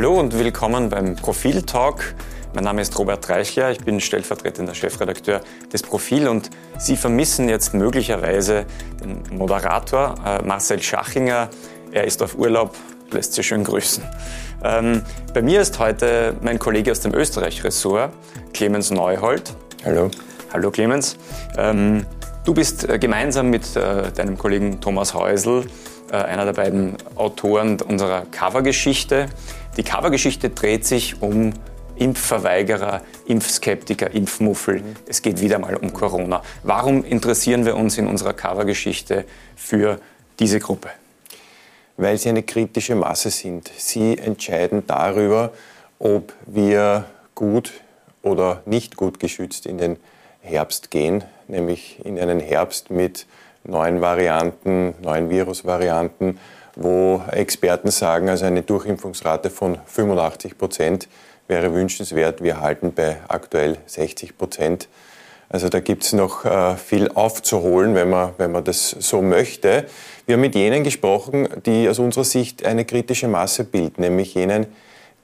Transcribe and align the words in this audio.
Hallo 0.00 0.18
und 0.18 0.32
willkommen 0.38 0.88
beim 0.88 1.14
Profil 1.14 1.60
Talk. 1.60 2.14
Mein 2.54 2.64
Name 2.64 2.80
ist 2.80 2.98
Robert 2.98 3.28
Reichler, 3.28 3.70
ich 3.70 3.80
bin 3.80 4.00
stellvertretender 4.00 4.74
Chefredakteur 4.74 5.42
des 5.70 5.82
Profil 5.82 6.26
und 6.26 6.48
Sie 6.78 6.96
vermissen 6.96 7.50
jetzt 7.50 7.74
möglicherweise 7.74 8.64
den 9.04 9.22
Moderator 9.36 10.14
äh, 10.24 10.42
Marcel 10.42 10.80
Schachinger. 10.80 11.50
Er 11.92 12.04
ist 12.04 12.22
auf 12.22 12.34
Urlaub, 12.38 12.74
lässt 13.10 13.34
Sie 13.34 13.42
schön 13.42 13.62
grüßen. 13.62 14.02
Ähm, 14.64 15.02
bei 15.34 15.42
mir 15.42 15.60
ist 15.60 15.78
heute 15.78 16.34
mein 16.40 16.58
Kollege 16.58 16.92
aus 16.92 17.00
dem 17.00 17.12
Österreich-Ressort, 17.12 18.10
Clemens 18.54 18.90
Neuhold. 18.90 19.52
Hallo. 19.84 20.10
Hallo 20.50 20.70
Clemens. 20.70 21.18
Ähm, 21.58 22.06
du 22.46 22.54
bist 22.54 22.88
äh, 22.88 22.98
gemeinsam 22.98 23.50
mit 23.50 23.76
äh, 23.76 24.10
deinem 24.12 24.38
Kollegen 24.38 24.80
Thomas 24.80 25.12
Häusl 25.12 25.66
einer 26.16 26.44
der 26.44 26.52
beiden 26.52 26.96
Autoren 27.14 27.80
unserer 27.80 28.26
Covergeschichte. 28.30 29.28
Die 29.76 29.82
Covergeschichte 29.82 30.50
dreht 30.50 30.86
sich 30.86 31.22
um 31.22 31.52
Impfverweigerer, 31.96 33.02
Impfskeptiker, 33.26 34.10
Impfmuffel. 34.10 34.82
Es 35.06 35.20
geht 35.20 35.40
wieder 35.40 35.58
mal 35.58 35.76
um 35.76 35.92
Corona. 35.92 36.42
Warum 36.62 37.04
interessieren 37.04 37.66
wir 37.66 37.76
uns 37.76 37.98
in 37.98 38.06
unserer 38.06 38.32
Covergeschichte 38.32 39.26
für 39.54 40.00
diese 40.38 40.60
Gruppe? 40.60 40.88
Weil 41.98 42.16
sie 42.16 42.30
eine 42.30 42.42
kritische 42.42 42.94
Masse 42.94 43.30
sind. 43.30 43.70
Sie 43.76 44.16
entscheiden 44.16 44.84
darüber, 44.86 45.52
ob 45.98 46.32
wir 46.46 47.04
gut 47.34 47.72
oder 48.22 48.62
nicht 48.64 48.96
gut 48.96 49.20
geschützt 49.20 49.66
in 49.66 49.76
den 49.76 49.98
Herbst 50.40 50.90
gehen, 50.90 51.24
nämlich 51.48 52.04
in 52.04 52.18
einen 52.18 52.40
Herbst 52.40 52.90
mit 52.90 53.26
neuen 53.64 54.00
Varianten, 54.00 54.94
neuen 55.02 55.30
Virusvarianten, 55.30 56.38
wo 56.76 57.22
Experten 57.30 57.90
sagen, 57.90 58.28
also 58.28 58.44
eine 58.46 58.62
Durchimpfungsrate 58.62 59.50
von 59.50 59.78
85 59.84 60.56
Prozent 60.56 61.08
wäre 61.48 61.74
wünschenswert. 61.74 62.42
Wir 62.42 62.60
halten 62.60 62.92
bei 62.94 63.18
aktuell 63.28 63.78
60 63.86 64.38
Prozent. 64.38 64.88
Also 65.48 65.68
da 65.68 65.80
gibt 65.80 66.04
es 66.04 66.12
noch 66.12 66.44
äh, 66.44 66.76
viel 66.76 67.10
aufzuholen, 67.10 67.96
wenn 67.96 68.08
man, 68.08 68.32
wenn 68.38 68.52
man 68.52 68.62
das 68.62 68.90
so 68.90 69.20
möchte. 69.20 69.86
Wir 70.26 70.34
haben 70.34 70.42
mit 70.42 70.54
jenen 70.54 70.84
gesprochen, 70.84 71.48
die 71.66 71.88
aus 71.88 71.98
unserer 71.98 72.24
Sicht 72.24 72.64
eine 72.64 72.84
kritische 72.84 73.26
Masse 73.26 73.64
bilden, 73.64 74.02
nämlich 74.02 74.34
jenen, 74.34 74.66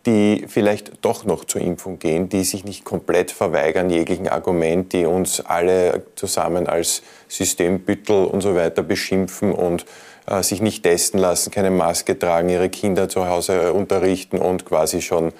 die 0.06 0.46
vielleicht 0.48 1.04
doch 1.04 1.24
noch 1.24 1.44
zur 1.44 1.60
Impfung 1.60 1.98
gehen, 1.98 2.28
die 2.28 2.44
sich 2.44 2.64
nicht 2.64 2.84
komplett 2.84 3.30
verweigern 3.30 3.90
jeglichen 3.90 4.28
Argument, 4.28 4.92
die 4.92 5.04
uns 5.04 5.40
alle 5.40 6.04
zusammen 6.14 6.68
als 6.68 7.02
Systembüttel 7.28 8.24
und 8.24 8.40
so 8.40 8.54
weiter 8.54 8.82
beschimpfen 8.82 9.52
und 9.52 9.84
äh, 10.26 10.42
sich 10.42 10.62
nicht 10.62 10.84
testen 10.84 11.20
lassen, 11.20 11.50
keine 11.50 11.70
Maske 11.70 12.18
tragen, 12.18 12.48
ihre 12.48 12.68
Kinder 12.68 13.08
zu 13.08 13.28
Hause 13.28 13.72
unterrichten 13.72 14.38
und 14.38 14.64
quasi 14.64 15.02
schon 15.02 15.32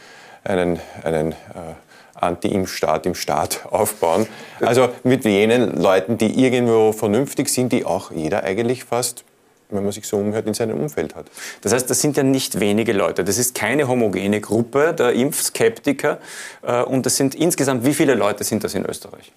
einen, 0.43 0.81
einen 1.03 1.33
äh, 1.33 1.35
Anti-Impfstaat 2.15 3.07
im 3.07 3.15
Staat 3.15 3.67
aufbauen. 3.71 4.27
Also 4.61 4.89
mit 5.05 5.25
jenen 5.25 5.81
Leuten, 5.81 6.19
die 6.19 6.43
irgendwo 6.45 6.93
vernünftig 6.93 7.49
sind, 7.49 7.73
die 7.73 7.85
auch 7.85 8.11
jeder 8.11 8.43
eigentlich 8.43 8.85
fast 8.85 9.25
wenn 9.71 9.83
man 9.83 9.93
sich 9.93 10.07
so 10.07 10.17
umhört, 10.19 10.47
in 10.47 10.55
seinem 10.55 10.79
Umfeld 10.79 11.15
hat. 11.15 11.27
Das 11.63 11.73
heißt, 11.73 11.89
das 11.91 12.01
sind 12.01 12.17
ja 12.17 12.23
nicht 12.23 12.61
wenige 12.61 12.93
Leute. 12.93 13.25
Das 13.25 13.39
ist 13.39 13.55
keine 13.55 13.89
homogene 13.89 14.41
Gruppe 14.41 14.95
der 14.95 15.13
Impfskeptiker. 15.13 16.19
Äh, 16.63 16.83
und 16.83 17.07
das 17.07 17.17
sind 17.17 17.35
insgesamt, 17.35 17.85
wie 17.85 17.95
viele 17.95 18.15
Leute 18.15 18.45
sind 18.45 18.65
das 18.65 18.75
in 18.75 18.85
Österreich? 18.87 19.33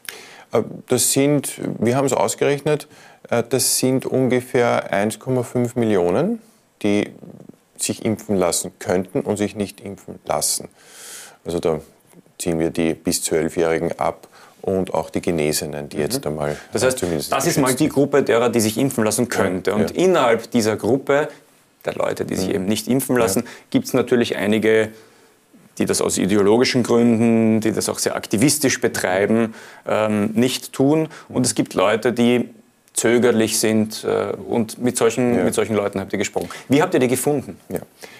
Äh, 0.51 0.63
das 0.87 1.11
sind, 1.11 1.59
wir 1.79 1.95
haben 1.95 2.05
es 2.05 2.13
ausgerechnet, 2.13 2.87
äh, 3.29 3.43
das 3.47 3.79
sind 3.79 4.05
ungefähr 4.05 4.93
1,5 4.93 5.77
Millionen, 5.79 6.41
die 6.81 7.11
sich 7.77 8.05
impfen 8.05 8.35
lassen 8.35 8.71
könnten 8.79 9.21
und 9.21 9.37
sich 9.37 9.55
nicht 9.55 9.81
impfen 9.81 10.19
lassen. 10.25 10.67
Also 11.45 11.59
da 11.59 11.81
ziehen 12.37 12.59
wir 12.59 12.69
die 12.69 12.93
bis 12.93 13.21
12-Jährigen 13.21 13.99
ab 13.99 14.27
und 14.61 14.93
auch 14.93 15.09
die 15.09 15.21
Genesenen, 15.21 15.89
die 15.89 15.97
mhm. 15.97 16.03
jetzt 16.03 16.25
einmal 16.25 16.57
Das 16.73 16.83
heißt, 16.83 16.99
zumindest 16.99 17.31
das 17.31 17.47
ist 17.47 17.57
mal 17.57 17.73
die 17.73 17.89
Gruppe 17.89 18.23
derer, 18.23 18.49
die 18.49 18.59
sich 18.59 18.77
impfen 18.77 19.03
lassen 19.03 19.29
könnte. 19.29 19.73
Und 19.73 19.91
ja. 19.91 20.03
innerhalb 20.03 20.51
dieser 20.51 20.75
Gruppe 20.75 21.29
der 21.85 21.95
Leute, 21.95 22.25
die 22.25 22.35
sich 22.35 22.49
mhm. 22.49 22.55
eben 22.55 22.65
nicht 22.65 22.87
impfen 22.87 23.15
lassen, 23.17 23.43
ja. 23.45 23.51
gibt 23.69 23.85
es 23.85 23.93
natürlich 23.93 24.35
einige, 24.35 24.89
die 25.77 25.85
das 25.85 26.01
aus 26.01 26.17
ideologischen 26.17 26.83
Gründen, 26.83 27.61
die 27.61 27.71
das 27.71 27.87
auch 27.89 27.99
sehr 27.99 28.15
aktivistisch 28.15 28.81
betreiben, 28.81 29.53
ähm, 29.87 30.31
nicht 30.33 30.73
tun. 30.73 31.07
Und 31.29 31.45
es 31.45 31.55
gibt 31.55 31.73
Leute, 31.73 32.11
die 32.11 32.49
zögerlich 32.93 33.59
sind 33.59 34.03
äh, 34.03 34.35
und 34.35 34.77
mit 34.79 34.97
solchen, 34.97 35.37
ja. 35.37 35.43
mit 35.45 35.53
solchen 35.53 35.75
Leuten 35.75 36.01
habt 36.01 36.11
ihr 36.11 36.19
gesprochen. 36.19 36.49
Wie 36.67 36.81
habt 36.81 36.93
ihr 36.93 36.99
die 36.99 37.07
gefunden? 37.07 37.57
Ja. 37.69 37.79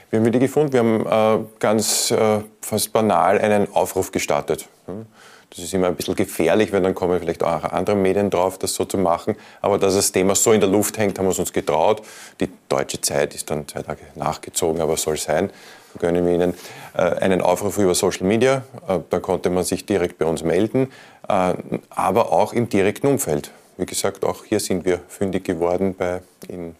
Wie 0.09 0.17
haben 0.17 0.23
wir 0.23 0.31
die 0.31 0.39
gefunden? 0.39 0.71
Wir 0.71 0.79
haben 0.79 1.41
äh, 1.41 1.45
ganz 1.59 2.11
äh, 2.11 2.39
fast 2.61 2.94
banal 2.94 3.39
einen 3.39 3.67
Aufruf 3.73 4.11
gestartet. 4.11 4.67
Hm? 4.85 5.06
Das 5.50 5.60
ist 5.60 5.74
immer 5.74 5.88
ein 5.88 5.96
bisschen 5.96 6.16
gefährlich, 6.16 6.72
weil 6.72 6.82
dann 6.82 6.94
kommen 6.94 7.20
vielleicht 7.20 7.44
auch 7.44 7.64
andere 7.64 7.96
Medien 7.96 8.30
drauf, 8.30 8.60
das 8.60 8.76
so 8.76 8.86
zu 8.86 8.98
machen. 8.98 9.36
Aber 9.62 9.80
dass 9.80 9.96
das 9.96 10.12
Thema 10.12 10.36
so 10.36 10.52
in 10.52 10.60
der 10.60 10.70
Luft 10.70 10.98
hängt, 11.00 11.18
haben 11.18 11.28
wir 11.28 11.38
uns 11.38 11.52
getraut. 11.52 12.04
Die 12.40 12.50
deutsche 12.68 13.02
Zeit 13.02 13.34
ist 13.34 13.50
dann 13.50 13.68
zwei 13.68 13.82
Tage 13.82 14.02
nachgezogen, 14.16 14.80
aber 14.82 14.96
soll 14.96 15.18
sein. 15.18 15.50
Gönnen 15.98 16.26
wir 16.26 16.34
Ihnen 16.34 16.54
äh, 16.94 17.02
einen 17.02 17.42
Aufruf 17.42 17.80
über 17.80 17.96
Social 17.96 18.28
Media. 18.28 18.64
Äh, 18.88 19.00
da 19.10 19.20
konnte 19.20 19.50
man 19.50 19.64
sich 19.64 19.88
direkt 19.88 20.20
bei 20.20 20.26
uns 20.26 20.44
melden, 20.44 20.92
äh, 21.28 21.54
aber 21.90 22.31
auch 22.31 22.54
im 22.54 22.70
direkten 22.70 23.08
Umfeld. 23.08 23.52
Wie 23.78 23.88
gesagt, 23.88 24.24
auch 24.24 24.46
hier 24.46 24.60
sind 24.60 24.86
wir 24.86 25.00
fündig 25.08 25.46
geworden 25.46 25.96
bei, 25.98 26.22
in, 26.48 26.76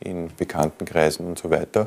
in 0.00 0.30
bekannten 0.36 0.84
Kreisen 0.84 1.26
und 1.26 1.38
so 1.38 1.50
weiter. 1.50 1.86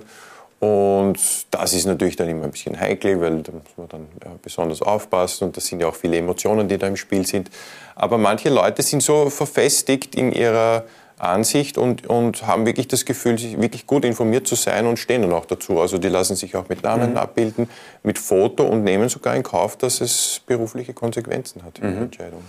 Und 0.64 1.18
das 1.52 1.74
ist 1.74 1.86
natürlich 1.86 2.16
dann 2.16 2.30
immer 2.30 2.46
ein 2.46 2.52
bisschen 2.52 2.80
heikel, 2.80 3.20
weil 3.20 3.42
da 3.42 3.52
muss 3.52 3.64
man 3.76 3.90
dann 3.90 4.08
besonders 4.42 4.82
aufpassen 4.82 5.46
und 5.46 5.58
das 5.58 5.66
sind 5.66 5.82
ja 5.82 5.88
auch 5.88 5.96
viele 5.96 6.16
Emotionen, 6.16 6.70
die 6.70 6.78
da 6.78 6.88
im 6.88 6.96
Spiel 6.96 7.28
sind. 7.28 7.50
Aber 7.96 8.18
manche 8.18 8.50
Leute 8.50 8.82
sind 8.82 9.04
so 9.04 9.30
verfestigt 9.30 10.16
in 10.16 10.32
ihrer 10.32 10.86
Ansicht 11.18 11.78
und, 11.78 12.08
und 12.08 12.48
haben 12.48 12.66
wirklich 12.66 12.88
das 12.88 13.04
Gefühl, 13.04 13.38
sich 13.38 13.60
wirklich 13.60 13.88
gut 13.88 14.06
informiert 14.06 14.48
zu 14.48 14.56
sein 14.56 14.88
und 14.88 15.00
stehen 15.00 15.22
dann 15.24 15.34
auch 15.34 15.46
dazu. 15.46 15.82
Also 15.82 15.98
die 15.98 16.08
lassen 16.08 16.38
sich 16.38 16.56
auch 16.56 16.70
mit 16.70 16.82
Namen 16.82 17.12
mhm. 17.12 17.18
abbilden, 17.18 17.70
mit 18.04 18.18
Foto 18.18 18.64
und 18.64 18.86
nehmen 18.86 19.10
sogar 19.10 19.36
in 19.36 19.44
Kauf, 19.44 19.76
dass 19.76 20.00
es 20.00 20.42
berufliche 20.46 20.94
Konsequenzen 20.94 21.64
hat, 21.64 21.78
die 21.78 21.82
mhm. 21.82 22.04
Entscheidung. 22.04 22.42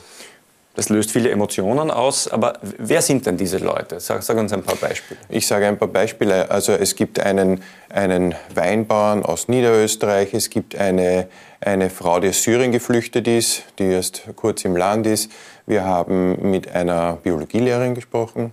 Das 0.75 0.89
löst 0.89 1.13
viele 1.13 1.31
Emotionen 1.31 1.91
aus. 1.91 2.27
Aber 2.27 2.55
wer 2.61 3.01
sind 3.01 3.27
denn 3.27 3.37
diese 3.37 3.59
Leute? 3.59 4.01
Sag, 4.01 4.23
sag, 4.25 4.37
uns 4.37 4.53
ein 4.53 4.65
paar 4.65 4.77
Beispiele. 4.77 5.21
Ich 5.29 5.47
sage 5.47 5.69
ein 5.69 5.79
paar 5.79 5.89
Beispiele. 5.89 6.51
Also 6.51 6.73
es 6.73 6.97
gibt 6.97 7.21
einen, 7.21 7.63
einen 7.89 8.35
Weinbauern 8.55 9.25
aus 9.25 9.47
Niederösterreich. 9.47 10.35
Es 10.35 10.51
gibt 10.51 10.77
eine, 10.77 11.29
eine 11.61 11.91
Frau, 11.91 12.19
die 12.19 12.31
aus 12.31 12.43
Syrien 12.43 12.73
geflüchtet 12.73 13.29
ist, 13.29 13.63
die 13.79 13.85
erst 13.85 14.25
kurz 14.35 14.65
im 14.65 14.77
Land 14.77 15.07
ist. 15.07 15.31
Wir 15.67 15.85
haben 15.85 16.51
mit 16.51 16.75
einer 16.75 17.19
Biologielehrerin 17.23 17.95
gesprochen, 17.95 18.51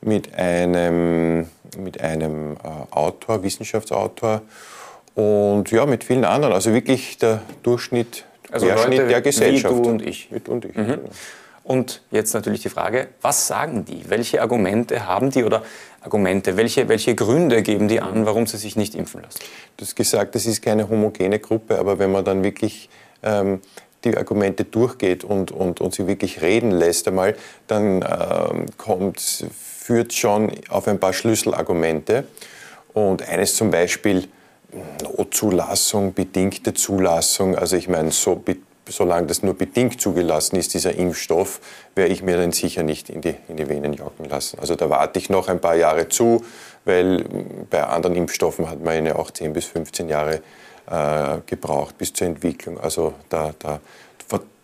mit 0.00 0.34
einem, 0.34 1.46
mit 1.76 2.00
einem 2.00 2.54
äh, 2.54 2.56
Autor, 2.90 3.42
Wissenschaftsautor 3.42 4.40
und 5.14 5.70
ja, 5.70 5.84
mit 5.84 6.04
vielen 6.04 6.24
anderen. 6.24 6.54
Also 6.54 6.72
wirklich 6.72 7.18
der 7.18 7.42
Durchschnitt, 7.62 8.24
also 8.52 8.66
Querschnitt 8.66 8.98
Leute 8.98 9.08
der 9.08 9.20
Gesellschaft. 9.22 9.74
Wie 9.74 9.82
du 9.82 9.88
und 9.88 10.06
ich. 10.06 10.30
Mit 10.30 10.48
und 10.48 10.64
ich. 10.64 10.76
Mhm. 10.76 10.98
Und 11.64 12.02
jetzt 12.10 12.34
natürlich 12.34 12.62
die 12.62 12.68
Frage, 12.68 13.08
was 13.20 13.46
sagen 13.46 13.84
die? 13.84 14.08
Welche 14.08 14.42
Argumente 14.42 15.06
haben 15.06 15.30
die 15.30 15.44
oder 15.44 15.62
Argumente, 16.00 16.56
welche, 16.56 16.88
welche 16.88 17.14
Gründe 17.14 17.62
geben 17.62 17.86
die 17.86 18.00
an, 18.00 18.26
warum 18.26 18.46
sie 18.46 18.56
sich 18.56 18.74
nicht 18.74 18.96
impfen 18.96 19.22
lassen? 19.22 19.38
Du 19.76 19.84
hast 19.84 19.94
gesagt, 19.94 20.34
das 20.34 20.46
ist 20.46 20.60
keine 20.60 20.88
homogene 20.88 21.38
Gruppe, 21.38 21.78
aber 21.78 22.00
wenn 22.00 22.10
man 22.10 22.24
dann 22.24 22.42
wirklich 22.42 22.88
ähm, 23.22 23.60
die 24.02 24.16
Argumente 24.16 24.64
durchgeht 24.64 25.22
und, 25.22 25.52
und, 25.52 25.80
und 25.80 25.94
sie 25.94 26.08
wirklich 26.08 26.42
reden 26.42 26.72
lässt 26.72 27.06
einmal, 27.06 27.36
dann 27.68 28.02
ähm, 28.02 28.66
kommt, 28.76 29.20
führt 29.20 30.12
schon 30.12 30.50
auf 30.68 30.88
ein 30.88 30.98
paar 30.98 31.12
Schlüsselargumente. 31.12 32.24
Und 32.92 33.26
eines 33.28 33.54
zum 33.54 33.70
Beispiel, 33.70 34.28
Notzulassung, 35.02 36.14
bedingte 36.14 36.74
Zulassung. 36.74 37.56
Also 37.56 37.76
ich 37.76 37.88
meine, 37.88 38.10
so 38.10 38.42
solange 38.88 39.26
das 39.28 39.42
nur 39.42 39.54
bedingt 39.54 40.00
zugelassen 40.00 40.56
ist, 40.56 40.74
dieser 40.74 40.94
Impfstoff, 40.94 41.60
werde 41.94 42.12
ich 42.12 42.22
mir 42.22 42.36
den 42.36 42.52
sicher 42.52 42.82
nicht 42.82 43.10
in 43.10 43.20
die, 43.20 43.34
in 43.48 43.56
die 43.56 43.68
Venen 43.68 43.94
jocken 43.94 44.28
lassen. 44.28 44.58
Also 44.60 44.74
da 44.74 44.90
warte 44.90 45.18
ich 45.18 45.30
noch 45.30 45.48
ein 45.48 45.60
paar 45.60 45.76
Jahre 45.76 46.08
zu, 46.08 46.44
weil 46.84 47.24
bei 47.70 47.84
anderen 47.84 48.16
Impfstoffen 48.16 48.68
hat 48.68 48.82
man 48.82 49.06
ja 49.06 49.16
auch 49.16 49.30
10 49.30 49.52
bis 49.52 49.66
15 49.66 50.08
Jahre 50.08 50.42
äh, 50.90 51.38
gebraucht 51.46 51.96
bis 51.98 52.12
zur 52.12 52.26
Entwicklung. 52.26 52.80
Also 52.80 53.14
da, 53.28 53.54
da 53.58 53.80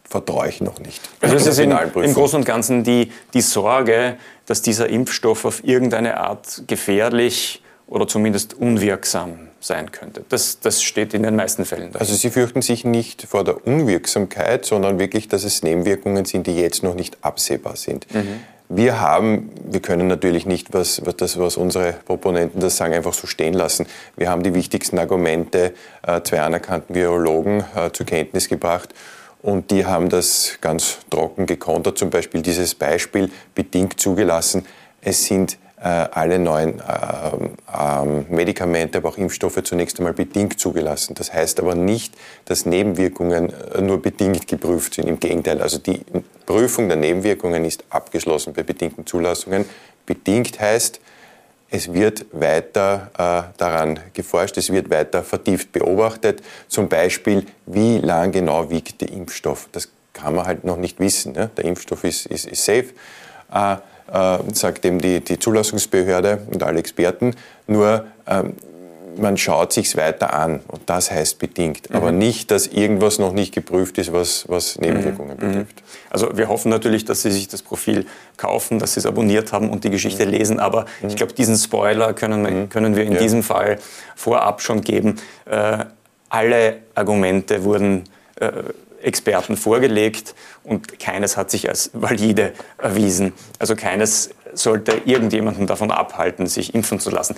vertraue 0.09 0.49
ich 0.49 0.61
noch 0.61 0.79
nicht. 0.81 1.07
Also 1.21 1.37
es 1.37 1.47
ist 1.47 1.59
im, 1.59 1.71
im 1.71 2.15
Großen 2.15 2.39
und 2.39 2.45
Ganzen 2.45 2.83
die, 2.83 3.13
die 3.35 3.43
Sorge, 3.43 4.17
dass 4.47 4.63
dieser 4.63 4.89
Impfstoff 4.89 5.45
auf 5.45 5.65
irgendeine 5.65 6.19
Art 6.19 6.65
gefährlich 6.67 7.63
oder 7.87 8.09
zumindest 8.09 8.55
unwirksam 8.55 9.48
sein 9.61 9.93
könnte. 9.93 10.25
Das, 10.29 10.61
das 10.61 10.83
steht 10.83 11.15
in 11.15 11.23
den 11.23 11.37
meisten 11.37 11.65
Fällen 11.65 11.93
da. 11.93 11.99
Also 11.99 12.15
Sie 12.15 12.31
fürchten 12.31 12.63
sich 12.63 12.85
nicht 12.85 13.23
vor 13.23 13.45
der 13.45 13.67
Unwirksamkeit, 13.67 14.65
sondern 14.65 14.99
wirklich, 14.99 15.29
dass 15.29 15.45
es 15.45 15.63
Nebenwirkungen 15.63 16.25
sind, 16.25 16.47
die 16.47 16.57
jetzt 16.57 16.83
noch 16.83 16.95
nicht 16.95 17.19
absehbar 17.23 17.77
sind. 17.77 18.13
Mhm. 18.15 18.41
wir 18.69 19.01
haben, 19.01 19.51
wir 19.65 19.81
können 19.81 20.07
natürlich 20.07 20.47
nicht, 20.47 20.73
was, 20.73 21.05
was, 21.05 21.17
das, 21.17 21.39
was 21.39 21.57
unsere 21.57 21.95
Proponenten 22.05 22.61
das 22.61 22.77
sagen, 22.77 22.95
einfach 22.95 23.15
so 23.15 23.27
stehen 23.27 23.55
lassen. 23.55 23.87
Wir 24.17 24.31
haben 24.31 24.43
die 24.43 24.55
wichtigsten 24.55 24.99
Argumente 24.99 25.73
äh, 26.07 26.21
zwei 26.23 26.43
anerkannten 26.43 26.95
Virologen 26.95 27.65
äh, 27.75 27.91
zur 27.93 28.07
Kenntnis 28.07 28.49
gebracht 28.49 28.95
und 29.43 29.71
die 29.71 29.87
haben 29.87 30.09
das 30.09 30.59
ganz 30.61 30.99
trocken 31.11 31.47
gekontert. 31.47 31.99
Zum 31.99 32.11
Beispiel 32.11 32.43
dieses 32.43 32.75
Beispiel 32.75 33.31
bedingt 33.55 34.01
zugelassen. 34.01 34.67
Es 35.01 35.25
sind 35.25 35.59
alle 35.85 36.39
neuen 36.39 36.81
äh, 36.81 36.83
äh, 37.73 38.25
Medikamente, 38.29 38.99
aber 38.99 39.11
auch 39.11 39.19
Impfstoffe 39.19 39.63
zunächst 39.63 39.99
einmal 39.99 40.13
bedingt 40.13 40.59
zugelassen. 40.59 41.15
Das 41.15 41.33
heißt 41.33 41.61
aber 41.61 41.75
nicht, 41.75 42.15
dass 42.47 42.67
Nebenwirkungen 42.67 43.53
äh, 43.75 43.81
nur 43.81 44.03
bedingt 44.03 44.49
geprüft 44.49 44.95
sind. 44.95 45.09
Im 45.09 45.21
Gegenteil, 45.21 45.63
also 45.63 45.79
die 45.79 46.01
Prüfung 46.47 46.89
der 46.89 46.97
Nebenwirkungen 46.97 47.65
ist 47.65 47.85
abgeschlossen 47.91 48.53
bei 48.55 48.63
bedingten 48.63 49.07
Zulassungen. 49.07 49.65
Bedingt 50.07 50.59
heißt, 50.59 51.01
es 51.71 51.93
wird 51.93 52.27
weiter 52.33 53.11
äh, 53.15 53.55
daran 53.59 54.01
geforscht, 54.15 54.57
es 54.57 54.73
wird 54.73 54.91
weiter 54.91 55.23
vertieft 55.23 55.71
beobachtet. 55.71 56.43
Zum 56.67 56.89
Beispiel, 56.89 57.45
wie 57.67 57.99
lang 57.99 58.33
genau 58.33 58.71
wiegt 58.71 59.01
der 59.03 59.11
Impfstoff. 59.13 59.69
Das 59.73 59.91
kann 60.15 60.35
man 60.35 60.47
halt 60.47 60.65
noch 60.65 60.79
nicht 60.79 60.99
wissen. 60.99 61.33
Ne? 61.33 61.51
Der 61.57 61.67
Impfstoff 61.67 62.05
ist, 62.05 62.27
ist, 62.27 62.47
ist 62.47 62.65
safe. 62.65 62.87
Äh, 63.53 63.75
äh, 63.75 63.77
sagt 64.53 64.85
eben 64.85 65.01
die, 65.01 65.21
die 65.21 65.39
Zulassungsbehörde 65.39 66.47
und 66.51 66.63
alle 66.63 66.79
Experten. 66.79 67.35
Nur 67.67 68.07
ähm, 68.27 68.55
man 69.19 69.37
schaut 69.37 69.73
sich 69.73 69.97
weiter 69.97 70.33
an 70.33 70.61
und 70.69 70.83
das 70.87 71.11
heißt 71.11 71.39
bedingt, 71.39 71.91
mhm. 71.91 71.97
aber 71.97 72.13
nicht, 72.13 72.51
dass 72.51 72.67
irgendwas 72.67 73.19
noch 73.19 73.33
nicht 73.33 73.53
geprüft 73.55 73.99
ist, 73.99 74.13
was, 74.13 74.49
was 74.49 74.79
Nebenwirkungen 74.79 75.37
mhm. 75.37 75.41
betrifft. 75.41 75.83
Also 76.11 76.37
wir 76.37 76.49
hoffen 76.49 76.71
natürlich, 76.71 77.05
dass 77.05 77.23
Sie 77.23 77.31
sich 77.31 77.49
das 77.49 77.63
Profil 77.63 78.07
kaufen, 78.37 78.79
dass 78.79 78.95
Sie 78.95 79.01
es 79.01 79.07
abonniert 79.07 79.53
haben 79.53 79.71
und 79.71 79.85
die 79.85 79.91
Geschichte 79.91 80.25
mhm. 80.25 80.33
lesen, 80.33 80.61
aber 80.61 80.87
mhm. 81.03 81.09
ich 81.09 81.17
glaube, 81.17 81.33
diesen 81.33 81.57
Spoiler 81.57 82.15
können, 82.15 82.43
mhm. 82.43 82.69
können 82.69 82.97
wir 82.97 83.05
in 83.05 83.13
ja. 83.13 83.19
diesem 83.19 83.43
Fall 83.43 83.79
vorab 84.15 84.63
schon 84.63 84.81
geben. 84.81 85.17
Äh, 85.47 85.85
alle 86.29 86.77
Argumente 86.95 87.65
wurden 87.65 88.05
äh, 88.37 88.51
Experten 89.03 89.57
vorgelegt 89.57 90.35
und 90.65 90.99
keines 90.99 91.37
hat 91.37 91.51
sich 91.51 91.69
als 91.69 91.91
valide 91.93 92.53
erwiesen. 92.79 93.33
Also 93.59 93.77
keines 93.77 94.31
sollte 94.55 95.01
irgendjemanden 95.05 95.67
davon 95.67 95.91
abhalten, 95.91 96.47
sich 96.47 96.75
impfen 96.75 97.01
zu 97.01 97.11
lassen. 97.11 97.37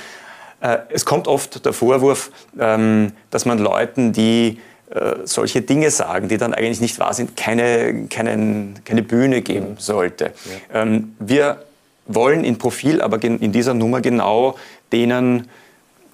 Äh, 0.60 0.78
es 0.90 1.04
kommt 1.04 1.28
oft 1.28 1.64
der 1.64 1.72
Vorwurf, 1.72 2.30
ähm, 2.58 3.12
dass 3.30 3.44
man 3.44 3.58
Leuten, 3.58 4.12
die 4.12 4.60
äh, 4.90 5.16
solche 5.24 5.62
Dinge 5.62 5.90
sagen, 5.90 6.28
die 6.28 6.36
dann 6.36 6.54
eigentlich 6.54 6.80
nicht 6.80 6.98
wahr 6.98 7.14
sind, 7.14 7.36
keine, 7.36 8.06
keinen, 8.08 8.80
keine 8.84 9.02
Bühne 9.02 9.42
geben 9.42 9.76
sollte. 9.78 10.32
Ähm, 10.72 11.14
wir 11.18 11.64
wollen 12.06 12.44
in 12.44 12.58
Profil 12.58 13.00
aber 13.00 13.22
in 13.22 13.52
dieser 13.52 13.74
Nummer 13.74 14.00
genau 14.00 14.56
denen 14.92 15.48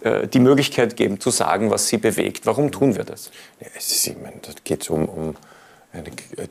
die 0.04 0.40
Möglichkeit 0.40 0.96
geben, 0.96 1.20
zu 1.20 1.30
sagen, 1.30 1.70
was 1.70 1.88
sie 1.88 1.96
bewegt. 1.96 2.46
Warum 2.46 2.70
tun 2.70 2.96
wir 2.96 3.04
das? 3.04 3.30
Ja, 3.60 3.66
ist, 3.76 4.06
ich 4.06 4.16
meine, 4.16 4.36
da 4.42 4.50
geht 4.62 4.82
es 4.82 4.90
um, 4.90 5.06
um 5.06 5.36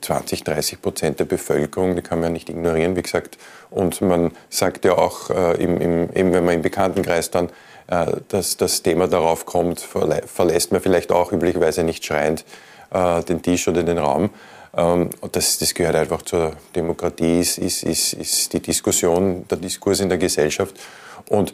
20, 0.01 0.43
30 0.43 0.81
Prozent 0.81 1.19
der 1.19 1.25
Bevölkerung, 1.25 1.95
die 1.95 2.01
kann 2.01 2.19
man 2.19 2.29
ja 2.29 2.33
nicht 2.33 2.49
ignorieren, 2.49 2.95
wie 2.95 3.03
gesagt. 3.03 3.37
Und 3.69 4.01
man 4.01 4.31
sagt 4.49 4.83
ja 4.83 4.97
auch, 4.97 5.29
äh, 5.29 5.63
im, 5.63 5.79
im, 5.79 6.09
eben 6.15 6.33
wenn 6.33 6.43
man 6.43 6.55
im 6.55 6.61
Bekanntenkreis 6.63 7.29
dann 7.29 7.49
äh, 7.87 8.13
dass 8.29 8.57
das 8.57 8.81
Thema 8.81 9.07
darauf 9.07 9.45
kommt, 9.45 9.79
verlässt 9.79 10.71
man 10.71 10.81
vielleicht 10.81 11.11
auch 11.11 11.31
üblicherweise 11.31 11.83
nicht 11.83 12.03
schreiend 12.03 12.43
äh, 12.91 13.21
den 13.23 13.43
Tisch 13.43 13.67
oder 13.67 13.83
den 13.83 13.99
Raum. 13.99 14.31
Ähm, 14.75 15.11
das, 15.31 15.59
das 15.59 15.73
gehört 15.75 15.95
einfach 15.95 16.23
zur 16.23 16.53
Demokratie, 16.75 17.41
ist, 17.41 17.59
ist, 17.59 17.83
ist, 17.83 18.13
ist 18.13 18.53
die 18.53 18.59
Diskussion, 18.59 19.47
der 19.49 19.59
Diskurs 19.59 19.99
in 19.99 20.09
der 20.09 20.17
Gesellschaft. 20.17 20.75
Und 21.29 21.53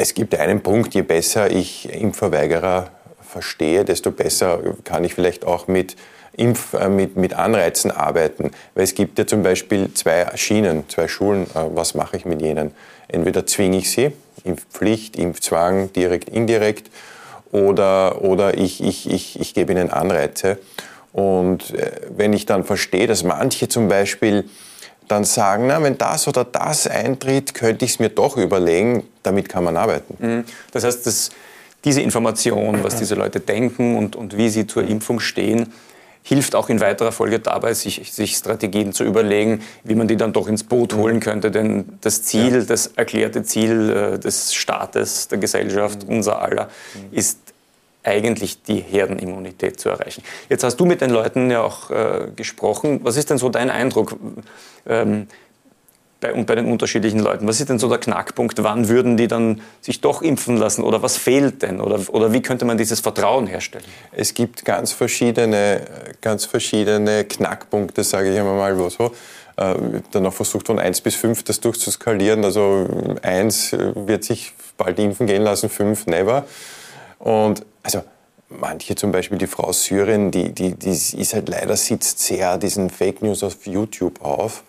es 0.00 0.14
gibt 0.14 0.34
einen 0.34 0.62
Punkt, 0.62 0.94
je 0.94 1.02
besser 1.02 1.50
ich 1.50 1.92
Impfverweigerer 1.92 2.88
verstehe, 3.20 3.84
desto 3.84 4.10
besser 4.10 4.58
kann 4.82 5.04
ich 5.04 5.14
vielleicht 5.14 5.44
auch 5.44 5.68
mit, 5.68 5.94
Impf, 6.32 6.72
äh, 6.72 6.88
mit, 6.88 7.16
mit 7.16 7.34
Anreizen 7.34 7.90
arbeiten. 7.90 8.50
Weil 8.74 8.84
es 8.84 8.94
gibt 8.94 9.18
ja 9.18 9.26
zum 9.26 9.42
Beispiel 9.42 9.92
zwei 9.92 10.26
Schienen, 10.36 10.88
zwei 10.88 11.06
Schulen. 11.06 11.42
Äh, 11.54 11.66
was 11.74 11.94
mache 11.94 12.16
ich 12.16 12.24
mit 12.24 12.40
jenen? 12.40 12.70
Entweder 13.08 13.44
zwinge 13.44 13.76
ich 13.76 13.90
sie, 13.90 14.12
Impfpflicht, 14.42 15.16
Impfzwang, 15.16 15.92
direkt, 15.92 16.30
indirekt, 16.30 16.90
oder, 17.52 18.22
oder 18.22 18.56
ich, 18.56 18.82
ich, 18.82 19.10
ich, 19.10 19.38
ich 19.38 19.52
gebe 19.52 19.72
ihnen 19.72 19.90
Anreize. 19.90 20.56
Und 21.12 21.74
äh, 21.74 21.90
wenn 22.16 22.32
ich 22.32 22.46
dann 22.46 22.64
verstehe, 22.64 23.06
dass 23.06 23.22
manche 23.22 23.68
zum 23.68 23.88
Beispiel 23.88 24.48
dann 25.10 25.24
sagen, 25.24 25.66
na, 25.66 25.82
wenn 25.82 25.98
das 25.98 26.28
oder 26.28 26.44
das 26.44 26.86
eintritt, 26.86 27.54
könnte 27.54 27.84
ich 27.84 27.92
es 27.92 27.98
mir 27.98 28.10
doch 28.10 28.36
überlegen, 28.36 29.04
damit 29.22 29.48
kann 29.48 29.64
man 29.64 29.76
arbeiten. 29.76 30.16
Mhm. 30.18 30.44
Das 30.72 30.84
heißt, 30.84 31.06
dass 31.06 31.30
diese 31.84 32.02
Information, 32.02 32.84
was 32.84 32.96
diese 32.96 33.14
Leute 33.14 33.40
denken 33.40 33.96
und, 33.96 34.16
und 34.16 34.36
wie 34.36 34.50
sie 34.50 34.66
zur 34.66 34.84
Impfung 34.84 35.18
stehen, 35.18 35.72
hilft 36.22 36.54
auch 36.54 36.68
in 36.68 36.80
weiterer 36.80 37.12
Folge 37.12 37.38
dabei, 37.38 37.72
sich, 37.72 38.12
sich, 38.12 38.36
Strategien 38.36 38.92
zu 38.92 39.04
überlegen, 39.04 39.62
wie 39.84 39.94
man 39.94 40.06
die 40.06 40.16
dann 40.16 40.32
doch 40.32 40.48
ins 40.48 40.64
Boot 40.64 40.94
holen 40.94 41.16
mhm. 41.16 41.20
könnte. 41.20 41.50
Denn 41.50 41.84
das 42.02 42.22
Ziel, 42.22 42.58
ja. 42.58 42.64
das 42.64 42.88
erklärte 42.88 43.42
Ziel 43.42 43.90
äh, 43.90 44.18
des 44.18 44.54
Staates, 44.54 45.28
der 45.28 45.38
Gesellschaft, 45.38 46.06
mhm. 46.06 46.16
unser 46.16 46.42
aller, 46.42 46.68
mhm. 46.94 47.16
ist 47.16 47.38
eigentlich 48.02 48.62
die 48.62 48.80
Herdenimmunität 48.80 49.78
zu 49.78 49.90
erreichen. 49.90 50.22
Jetzt 50.48 50.64
hast 50.64 50.76
du 50.76 50.86
mit 50.86 51.00
den 51.00 51.10
Leuten 51.10 51.50
ja 51.50 51.62
auch 51.62 51.90
äh, 51.90 52.28
gesprochen. 52.34 53.00
Was 53.02 53.16
ist 53.16 53.30
denn 53.30 53.38
so 53.38 53.48
dein 53.48 53.70
Eindruck? 53.70 54.16
Ähm, 54.86 55.26
bei, 56.20 56.32
bei 56.44 56.54
den 56.54 56.66
unterschiedlichen 56.66 57.20
Leuten? 57.20 57.46
Was 57.48 57.60
ist 57.60 57.68
denn 57.68 57.78
so 57.78 57.88
der 57.88 57.98
Knackpunkt? 57.98 58.62
Wann 58.62 58.88
würden 58.88 59.16
die 59.16 59.26
dann 59.26 59.60
sich 59.80 60.00
doch 60.00 60.22
impfen 60.22 60.56
lassen? 60.56 60.82
Oder 60.82 61.02
was 61.02 61.16
fehlt 61.16 61.62
denn? 61.62 61.80
Oder, 61.80 62.00
oder 62.08 62.32
wie 62.32 62.42
könnte 62.42 62.64
man 62.64 62.78
dieses 62.78 63.00
Vertrauen 63.00 63.46
herstellen? 63.46 63.84
Es 64.12 64.34
gibt 64.34 64.64
ganz 64.64 64.92
verschiedene, 64.92 65.82
ganz 66.20 66.44
verschiedene 66.44 67.24
Knackpunkte, 67.24 68.04
sage 68.04 68.32
ich 68.32 68.38
einmal 68.38 68.56
mal 68.56 68.90
so. 68.90 69.12
Äh, 69.56 69.74
dann 70.12 70.26
auch 70.26 70.34
versucht 70.34 70.66
von 70.66 70.78
1 70.78 71.00
bis 71.00 71.14
5 71.16 71.42
das 71.42 71.60
durchzuskalieren. 71.60 72.44
Also 72.44 72.86
1 73.22 73.72
wird 73.94 74.24
sich 74.24 74.52
bald 74.76 74.98
impfen 74.98 75.26
gehen 75.26 75.42
lassen, 75.42 75.68
5 75.68 76.06
never. 76.06 76.44
Und 77.20 77.64
also 77.82 78.02
manche 78.48 78.96
zum 78.96 79.12
Beispiel 79.12 79.38
die 79.38 79.46
Frau 79.46 79.64
aus 79.64 79.84
Syrien, 79.84 80.30
die, 80.30 80.52
die, 80.52 80.74
die 80.74 80.90
ist 80.90 81.34
halt 81.34 81.48
leider 81.48 81.76
sitzt 81.76 82.18
sehr 82.18 82.58
diesen 82.58 82.90
Fake 82.90 83.22
News 83.22 83.44
auf 83.44 83.66
YouTube 83.66 84.20
auf 84.22 84.64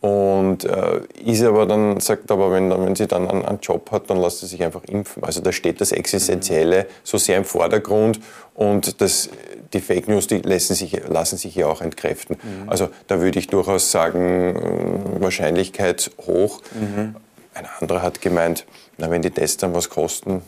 und 0.00 0.64
äh, 0.64 1.00
ist 1.24 1.42
aber 1.42 1.64
dann, 1.64 1.98
sagt 2.00 2.30
aber, 2.30 2.52
wenn, 2.52 2.70
wenn 2.70 2.94
sie 2.94 3.06
dann 3.06 3.26
einen, 3.26 3.42
einen, 3.42 3.60
Job 3.60 3.90
hat, 3.90 4.10
dann 4.10 4.20
lässt 4.20 4.40
sie 4.40 4.46
sich 4.46 4.62
einfach 4.62 4.84
impfen. 4.84 5.24
Also 5.24 5.40
da 5.40 5.50
steht 5.50 5.80
das 5.80 5.92
Existenzielle 5.92 6.86
so 7.02 7.16
sehr 7.16 7.38
im 7.38 7.46
Vordergrund 7.46 8.20
und 8.52 9.00
das, 9.00 9.30
die 9.72 9.80
Fake 9.80 10.06
News, 10.06 10.26
die 10.26 10.38
lassen 10.38 10.74
sich, 10.74 11.00
lassen 11.08 11.38
sich 11.38 11.54
ja 11.54 11.68
auch 11.68 11.80
entkräften. 11.80 12.36
Mhm. 12.42 12.68
Also 12.68 12.90
da 13.06 13.20
würde 13.22 13.38
ich 13.38 13.46
durchaus 13.46 13.90
sagen, 13.90 15.20
Wahrscheinlichkeit 15.20 16.10
hoch. 16.26 16.60
Mhm. 16.78 17.16
Ein 17.54 17.66
anderer 17.80 18.02
hat 18.02 18.20
gemeint, 18.20 18.66
na, 18.98 19.10
wenn 19.10 19.22
die 19.22 19.30
Tests 19.30 19.56
dann 19.56 19.74
was 19.74 19.88
kosten, 19.88 20.42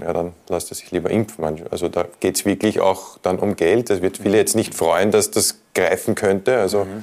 ja, 0.00 0.12
dann 0.12 0.32
lasst 0.48 0.70
er 0.70 0.76
sich 0.76 0.90
lieber 0.90 1.10
impfen. 1.10 1.44
Also 1.70 1.88
da 1.88 2.06
geht 2.20 2.36
es 2.36 2.44
wirklich 2.44 2.80
auch 2.80 3.18
dann 3.18 3.38
um 3.38 3.56
Geld. 3.56 3.90
Das 3.90 4.02
wird 4.02 4.18
viele 4.18 4.36
jetzt 4.36 4.56
nicht 4.56 4.74
freuen, 4.74 5.10
dass 5.10 5.30
das 5.30 5.58
greifen 5.74 6.14
könnte. 6.14 6.58
Also 6.58 6.84
mhm 6.84 7.02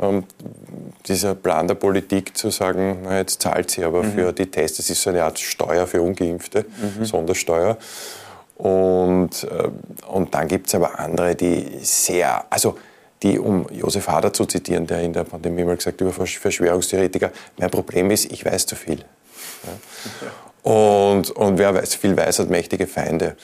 ähm, 0.00 0.24
dieser 1.06 1.34
Plan 1.34 1.68
der 1.68 1.74
Politik 1.74 2.36
zu 2.36 2.50
sagen, 2.50 3.00
na, 3.04 3.18
jetzt 3.18 3.42
zahlt 3.42 3.70
sie 3.70 3.84
aber 3.84 4.02
mhm. 4.02 4.12
für 4.12 4.32
die 4.32 4.46
Tests, 4.46 4.78
das 4.78 4.90
ist 4.90 5.02
so 5.02 5.10
eine 5.10 5.24
Art 5.24 5.38
Steuer 5.38 5.86
für 5.86 6.02
Ungeimpfte, 6.02 6.64
mhm. 6.98 7.04
Sondersteuer. 7.04 7.76
Und, 8.56 9.44
äh, 9.44 9.68
und 10.08 10.34
dann 10.34 10.48
gibt 10.48 10.68
es 10.68 10.74
aber 10.74 10.98
andere, 10.98 11.34
die 11.34 11.78
sehr, 11.82 12.44
also 12.50 12.78
die, 13.22 13.38
um 13.38 13.66
Josef 13.70 14.08
Hader 14.08 14.32
zu 14.32 14.46
zitieren, 14.46 14.86
der 14.86 15.00
in 15.00 15.12
der 15.12 15.24
Pandemie 15.24 15.64
mal 15.64 15.76
gesagt 15.76 16.00
hat 16.00 16.00
über 16.00 16.12
Verschwörungstheoretiker, 16.12 17.30
mein 17.58 17.70
Problem 17.70 18.10
ist, 18.10 18.30
ich 18.30 18.44
weiß 18.44 18.66
zu 18.66 18.76
viel. 18.76 18.98
Ja. 18.98 20.28
Und, 20.64 21.30
und 21.30 21.58
wer 21.58 21.74
weiß, 21.74 21.94
viel 21.94 22.16
weiß, 22.16 22.38
hat 22.38 22.50
mächtige 22.50 22.86
Feinde. 22.86 23.36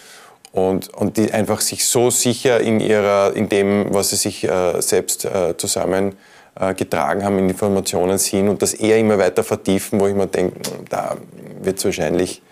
Und, 0.52 0.88
und 0.88 1.18
die 1.18 1.30
einfach 1.32 1.60
sich 1.60 1.86
so 1.86 2.10
sicher 2.10 2.60
in, 2.60 2.80
ihrer, 2.80 3.36
in 3.36 3.48
dem, 3.48 3.92
was 3.92 4.10
sie 4.10 4.16
sich 4.16 4.42
äh, 4.42 4.80
selbst 4.80 5.26
äh, 5.26 5.54
zusammen 5.56 6.16
äh, 6.58 6.74
getragen 6.74 7.22
haben, 7.22 7.38
in 7.38 7.50
Informationen 7.50 8.16
sind 8.16 8.48
und 8.48 8.62
das 8.62 8.72
eher 8.72 8.98
immer 8.98 9.18
weiter 9.18 9.44
vertiefen, 9.44 10.00
wo 10.00 10.06
ich 10.06 10.14
mir 10.14 10.26
denke, 10.26 10.60
da 10.88 11.18
wird 11.62 11.78
es 11.78 11.84
wahrscheinlich 11.84 12.42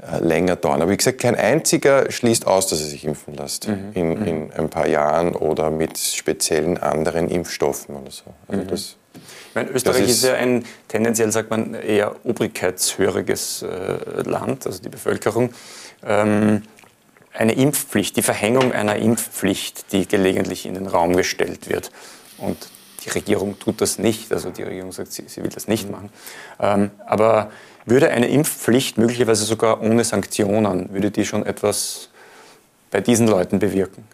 äh, 0.00 0.24
länger 0.24 0.54
dauern. 0.54 0.80
Aber 0.80 0.92
wie 0.92 0.96
gesagt, 0.96 1.20
kein 1.20 1.34
einziger 1.34 2.08
schließt 2.08 2.46
aus, 2.46 2.68
dass 2.68 2.80
er 2.80 2.86
sich 2.86 3.04
impfen 3.04 3.34
lässt 3.34 3.66
mhm. 3.66 3.90
in, 3.94 4.08
mhm. 4.10 4.26
in, 4.26 4.52
ein 4.52 4.68
paar 4.70 4.86
Jahren 4.86 5.34
oder 5.34 5.70
mit 5.70 5.98
speziellen 5.98 6.78
anderen 6.78 7.28
Impfstoffen 7.28 7.96
oder 7.96 8.12
so. 8.12 8.22
Also 8.46 8.62
mhm. 8.62 8.68
das, 8.68 8.96
meine, 9.58 9.70
Österreich 9.70 10.04
ist, 10.04 10.10
ist, 10.10 10.24
ja 10.24 10.34
ein 10.34 10.64
tendenziell, 10.88 11.30
sagt 11.32 11.50
man, 11.50 11.74
eher 11.74 12.16
obrigkeitshöriges 12.24 13.62
äh, 13.62 14.22
Land, 14.22 14.66
also 14.66 14.82
die 14.82 14.88
Bevölkerung. 14.88 15.52
Ähm, 16.06 16.62
eine 17.32 17.52
Impfpflicht, 17.52 18.16
die 18.16 18.22
Verhängung 18.22 18.72
einer 18.72 18.96
Impfpflicht, 18.96 19.92
die 19.92 20.08
gelegentlich 20.08 20.66
in 20.66 20.74
den 20.74 20.86
Raum 20.86 21.16
gestellt 21.16 21.68
wird. 21.68 21.90
Und 22.38 22.56
die 23.04 23.10
Regierung 23.10 23.58
tut 23.58 23.80
das 23.80 23.98
nicht. 23.98 24.32
Also 24.32 24.50
die 24.50 24.62
Regierung 24.62 24.92
sagt, 24.92 25.12
sie, 25.12 25.24
sie 25.26 25.42
will 25.42 25.50
das 25.50 25.68
nicht 25.68 25.90
machen. 25.90 26.10
Ähm, 26.58 26.90
aber 27.06 27.50
würde 27.84 28.10
eine 28.10 28.28
Impfpflicht 28.28 28.98
möglicherweise 28.98 29.44
sogar 29.44 29.80
ohne 29.80 30.04
Sanktionen, 30.04 30.92
würde 30.92 31.10
die 31.10 31.24
schon 31.24 31.46
etwas 31.46 32.10
bei 32.90 33.00
diesen 33.00 33.28
Leuten 33.28 33.58
bewirken, 33.58 34.04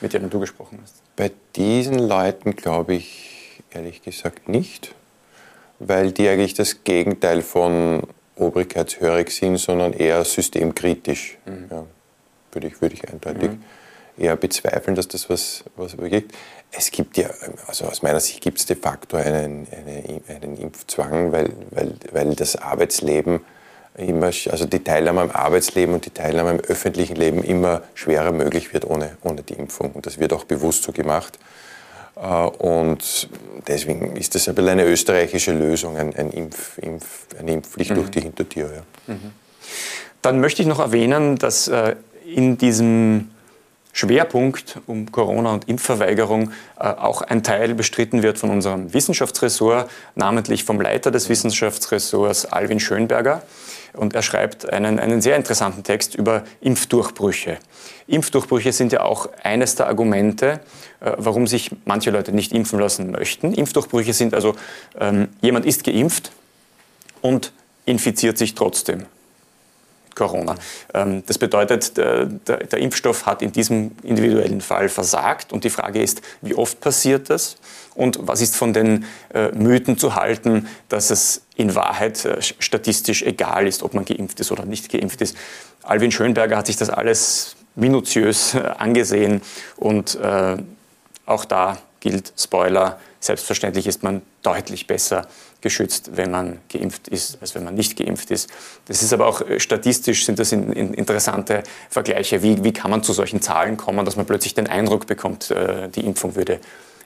mit 0.00 0.12
denen 0.12 0.30
du 0.30 0.40
gesprochen 0.40 0.78
hast? 0.82 0.96
Bei 1.16 1.30
diesen 1.56 1.98
Leuten 1.98 2.56
glaube 2.56 2.94
ich 2.94 3.37
ehrlich 3.72 4.02
gesagt 4.02 4.48
nicht, 4.48 4.94
weil 5.78 6.12
die 6.12 6.28
eigentlich 6.28 6.54
das 6.54 6.84
Gegenteil 6.84 7.42
von 7.42 8.02
obrigkeitshörig 8.36 9.30
sind, 9.30 9.58
sondern 9.58 9.92
eher 9.92 10.24
systemkritisch. 10.24 11.38
Mhm. 11.46 11.66
Ja, 11.70 11.84
würde, 12.52 12.66
ich, 12.68 12.80
würde 12.80 12.94
ich 12.94 13.08
eindeutig 13.08 13.50
mhm. 13.50 13.64
eher 14.16 14.36
bezweifeln, 14.36 14.94
dass 14.94 15.08
das 15.08 15.28
was, 15.28 15.64
was 15.76 15.94
übergeht. 15.94 16.32
Es 16.70 16.90
gibt 16.90 17.16
ja, 17.16 17.30
also 17.66 17.86
aus 17.86 18.02
meiner 18.02 18.20
Sicht 18.20 18.42
gibt 18.42 18.58
es 18.58 18.66
de 18.66 18.76
facto 18.76 19.16
einen, 19.16 19.66
eine, 19.70 20.20
einen 20.28 20.56
Impfzwang, 20.56 21.32
weil, 21.32 21.50
weil, 21.70 21.94
weil 22.12 22.34
das 22.34 22.56
Arbeitsleben 22.56 23.40
immer, 23.96 24.26
also 24.26 24.64
die 24.66 24.84
Teilnahme 24.84 25.22
am 25.22 25.30
Arbeitsleben 25.30 25.94
und 25.94 26.06
die 26.06 26.10
Teilnahme 26.10 26.50
im 26.50 26.60
öffentlichen 26.60 27.16
Leben 27.16 27.42
immer 27.42 27.82
schwerer 27.94 28.32
möglich 28.32 28.72
wird 28.72 28.84
ohne, 28.84 29.16
ohne 29.22 29.42
die 29.42 29.54
Impfung. 29.54 29.92
Und 29.92 30.06
das 30.06 30.18
wird 30.18 30.32
auch 30.32 30.44
bewusst 30.44 30.84
so 30.84 30.92
gemacht. 30.92 31.38
Äh, 32.20 32.26
und 32.26 33.28
deswegen 33.66 34.16
ist 34.16 34.34
das 34.34 34.48
ein 34.48 34.54
bisschen 34.54 34.70
eine 34.70 34.84
österreichische 34.84 35.52
Lösung, 35.52 35.96
ein, 35.96 36.14
ein 36.16 36.30
Impf, 36.30 36.78
Impf, 36.78 37.26
eine 37.38 37.52
Impfpflicht 37.52 37.90
mhm. 37.90 37.94
durch 37.94 38.10
die 38.10 38.20
Hintertür. 38.20 38.70
Ja. 38.74 39.14
Mhm. 39.14 39.32
Dann 40.22 40.40
möchte 40.40 40.62
ich 40.62 40.68
noch 40.68 40.80
erwähnen, 40.80 41.36
dass 41.36 41.68
äh, 41.68 41.96
in 42.26 42.58
diesem 42.58 43.30
Schwerpunkt 43.92 44.78
um 44.86 45.10
Corona 45.10 45.52
und 45.52 45.68
Impfverweigerung 45.68 46.52
äh, 46.78 46.84
auch 46.84 47.22
ein 47.22 47.42
Teil 47.42 47.74
bestritten 47.74 48.22
wird 48.22 48.38
von 48.38 48.50
unserem 48.50 48.92
Wissenschaftsressort, 48.94 49.90
namentlich 50.14 50.64
vom 50.64 50.80
Leiter 50.80 51.10
des 51.10 51.28
Wissenschaftsressorts 51.28 52.46
Alwin 52.46 52.80
Schönberger. 52.80 53.42
Und 53.94 54.14
er 54.14 54.22
schreibt 54.22 54.72
einen, 54.72 55.00
einen 55.00 55.20
sehr 55.20 55.36
interessanten 55.36 55.82
Text 55.82 56.14
über 56.14 56.44
Impfdurchbrüche. 56.60 57.58
Impfdurchbrüche 58.06 58.72
sind 58.72 58.92
ja 58.92 59.02
auch 59.02 59.28
eines 59.42 59.74
der 59.74 59.88
Argumente, 59.88 60.60
äh, 61.00 61.12
warum 61.16 61.46
sich 61.46 61.70
manche 61.84 62.10
Leute 62.10 62.32
nicht 62.32 62.52
impfen 62.52 62.78
lassen 62.78 63.10
möchten. 63.10 63.52
Impfdurchbrüche 63.52 64.12
sind 64.12 64.34
also, 64.34 64.54
ähm, 65.00 65.28
jemand 65.40 65.66
ist 65.66 65.84
geimpft 65.84 66.30
und 67.22 67.52
infiziert 67.84 68.38
sich 68.38 68.54
trotzdem. 68.54 69.06
Corona. 70.18 70.56
Ähm, 70.92 71.22
das 71.26 71.38
bedeutet, 71.38 71.96
der, 71.96 72.26
der, 72.26 72.78
Impfstoff 72.78 73.24
hat 73.24 73.40
in 73.40 73.52
diesem 73.52 73.92
individuellen 74.02 74.60
Fall 74.60 74.88
versagt. 74.88 75.52
Und 75.52 75.64
die 75.64 75.70
Frage 75.70 76.02
ist, 76.02 76.20
wie 76.42 76.54
oft 76.54 76.80
passiert 76.80 77.30
das? 77.30 77.56
Und 77.94 78.18
was 78.20 78.42
ist 78.42 78.54
von 78.54 78.72
den 78.72 79.06
äh, 79.32 79.50
Mythen 79.52 79.96
zu 79.96 80.14
halten, 80.14 80.68
dass 80.88 81.10
es 81.10 81.42
in 81.56 81.74
Wahrheit 81.74 82.24
äh, 82.24 82.42
statistisch 82.42 83.22
egal 83.22 83.66
ist, 83.66 83.82
ob 83.82 83.94
man 83.94 84.04
geimpft 84.04 84.40
ist 84.40 84.52
oder 84.52 84.66
nicht 84.66 84.90
geimpft 84.90 85.22
ist? 85.22 85.36
Alwin 85.82 86.12
Schönberger 86.12 86.56
hat 86.58 86.66
sich 86.66 86.76
das 86.76 86.90
alles 86.90 87.56
minutiös 87.74 88.54
äh, 88.54 88.58
angesehen 88.78 89.40
und 89.76 90.16
äh, 90.16 90.56
auch 91.26 91.44
da 91.44 91.78
gilt 92.00 92.32
Spoiler, 92.36 92.98
selbstverständlich 93.20 93.86
ist 93.86 94.02
man 94.02 94.22
deutlich 94.42 94.86
besser 94.86 95.26
geschützt, 95.60 96.12
wenn 96.14 96.30
man 96.30 96.58
geimpft 96.72 97.08
ist, 97.08 97.38
als 97.40 97.54
wenn 97.54 97.64
man 97.64 97.74
nicht 97.74 97.96
geimpft 97.96 98.30
ist. 98.30 98.48
Das 98.86 99.02
ist 99.02 99.12
aber 99.12 99.26
auch 99.26 99.40
äh, 99.40 99.58
statistisch 99.58 100.24
sind 100.24 100.38
das 100.38 100.52
in, 100.52 100.72
in 100.72 100.94
interessante 100.94 101.64
Vergleiche. 101.90 102.42
Wie, 102.42 102.62
wie 102.62 102.72
kann 102.72 102.90
man 102.90 103.02
zu 103.02 103.12
solchen 103.12 103.42
Zahlen 103.42 103.76
kommen, 103.76 104.04
dass 104.04 104.16
man 104.16 104.26
plötzlich 104.26 104.54
den 104.54 104.68
Eindruck 104.68 105.06
bekommt, 105.06 105.50
äh, 105.50 105.88
die 105.88 106.04
Impfung 106.06 106.36
würde 106.36 106.60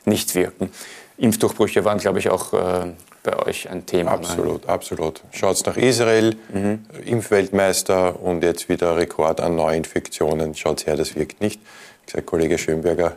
nicht 0.04 0.34
wirken. 0.34 0.70
Impfdurchbrüche 1.16 1.84
waren, 1.84 1.98
glaube 1.98 2.18
ich, 2.18 2.28
auch 2.28 2.52
äh, 2.52 2.92
bei 3.22 3.38
euch 3.46 3.70
ein 3.70 3.86
Thema. 3.86 4.12
Absolut, 4.12 4.66
ne? 4.66 4.68
absolut. 4.68 5.22
Schaut 5.30 5.64
nach 5.66 5.76
Israel, 5.76 6.36
mhm. 6.52 6.84
Impfweltmeister 7.04 8.20
und 8.20 8.42
jetzt 8.42 8.68
wieder 8.68 8.96
Rekord 8.96 9.40
an 9.40 9.54
Neuinfektionen. 9.54 10.54
Schaut 10.54 10.86
her, 10.86 10.96
das 10.96 11.14
wirkt 11.14 11.40
nicht. 11.40 11.60
Wie 11.60 12.06
gesagt, 12.06 12.26
Kollege 12.26 12.58
Schönberger 12.58 13.16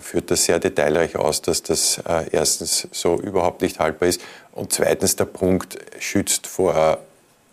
führt 0.00 0.30
das 0.30 0.44
sehr 0.44 0.58
detailreich 0.58 1.16
aus, 1.16 1.42
dass 1.42 1.62
das 1.62 1.98
äh, 2.08 2.28
erstens 2.30 2.88
so 2.92 3.20
überhaupt 3.20 3.62
nicht 3.62 3.78
haltbar 3.78 4.08
ist 4.08 4.20
und 4.52 4.72
zweitens 4.72 5.16
der 5.16 5.26
Punkt 5.26 5.78
schützt, 5.98 6.46
vor, 6.46 6.98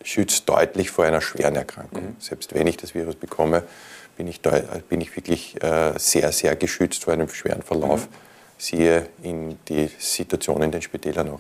schützt 0.04 0.48
deutlich 0.48 0.92
vor 0.92 1.06
einer 1.06 1.22
schweren 1.22 1.56
Erkrankung. 1.56 2.04
Mhm. 2.04 2.16
Selbst 2.20 2.54
wenn 2.54 2.68
ich 2.68 2.78
das 2.78 2.96
Virus 2.96 3.16
bekomme, 3.16 3.64
bin 4.18 4.28
ich, 4.28 4.42
bin 4.90 5.02
ich 5.02 5.16
wirklich 5.16 5.62
äh, 5.64 5.94
sehr, 5.98 6.32
sehr 6.32 6.56
geschützt 6.56 7.06
vor 7.06 7.14
einem 7.14 7.30
schweren 7.30 7.62
Verlauf. 7.62 8.02
Mhm. 8.02 8.14
Siehe 8.58 9.08
in 9.24 9.58
die 9.70 9.90
Situation 9.98 10.62
in 10.62 10.72
den 10.72 10.82
Spitälern 10.82 11.30
auch. 11.30 11.40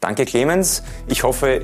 Danke, 0.00 0.24
Clemens. 0.26 0.82
Ich 1.08 1.24
hoffe, 1.24 1.62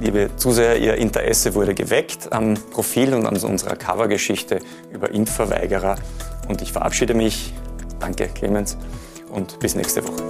liebe 0.00 0.30
Zuseher, 0.36 0.78
Ihr 0.78 0.96
Interesse 0.96 1.54
wurde 1.54 1.74
geweckt 1.74 2.30
am 2.30 2.54
Profil 2.54 3.14
und 3.14 3.26
an 3.26 3.36
unserer 3.36 3.76
Covergeschichte 3.76 4.60
über 4.92 5.10
Impfverweigerer. 5.10 5.96
Und 6.48 6.60
ich 6.62 6.72
verabschiede 6.72 7.14
mich 7.14 7.54
Danke, 8.00 8.28
Clemens, 8.28 8.76
und 9.30 9.58
bis 9.60 9.74
nächste 9.74 10.02
Woche. 10.06 10.29